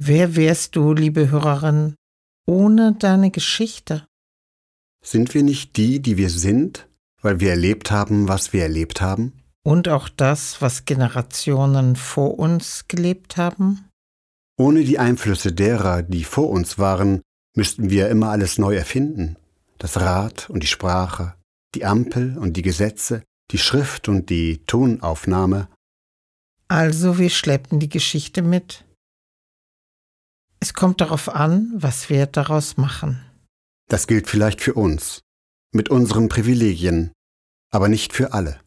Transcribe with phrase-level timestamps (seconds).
[0.00, 1.96] Wer wärst du, liebe Hörerin,
[2.46, 4.06] ohne deine Geschichte?
[5.04, 6.88] Sind wir nicht die, die wir sind,
[7.20, 9.32] weil wir erlebt haben, was wir erlebt haben?
[9.64, 13.88] Und auch das, was Generationen vor uns gelebt haben?
[14.56, 17.20] Ohne die Einflüsse derer, die vor uns waren,
[17.56, 19.36] müssten wir immer alles neu erfinden.
[19.78, 21.34] Das Rad und die Sprache,
[21.74, 25.68] die Ampel und die Gesetze, die Schrift und die Tonaufnahme.
[26.68, 28.84] Also wir schleppen die Geschichte mit.
[30.60, 33.24] Es kommt darauf an, was wir daraus machen.
[33.88, 35.20] Das gilt vielleicht für uns,
[35.72, 37.12] mit unseren Privilegien,
[37.70, 38.60] aber nicht für alle.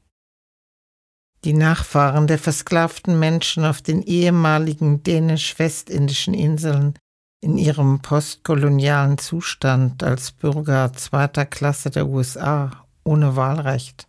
[1.43, 6.93] Die Nachfahren der versklavten Menschen auf den ehemaligen dänisch-westindischen Inseln
[7.41, 14.07] in ihrem postkolonialen Zustand als Bürger zweiter Klasse der USA ohne Wahlrecht.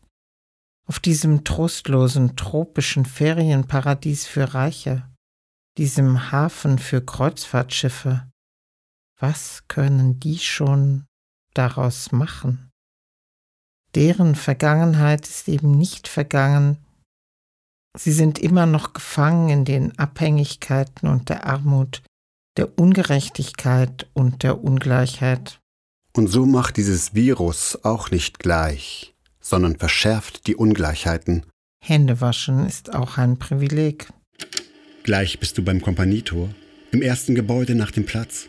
[0.86, 5.08] Auf diesem trostlosen tropischen Ferienparadies für Reiche,
[5.78, 8.28] diesem Hafen für Kreuzfahrtschiffe.
[9.18, 11.06] Was können die schon
[11.54, 12.70] daraus machen?
[13.94, 16.78] Deren Vergangenheit ist eben nicht vergangen,
[17.96, 22.02] Sie sind immer noch gefangen in den Abhängigkeiten und der Armut,
[22.56, 25.60] der Ungerechtigkeit und der Ungleichheit.
[26.14, 31.44] Und so macht dieses Virus auch nicht gleich, sondern verschärft die Ungleichheiten.
[31.84, 34.08] Händewaschen ist auch ein Privileg.
[35.04, 36.48] Gleich bist du beim Kompanitor,
[36.92, 38.46] im ersten Gebäude nach dem Platz.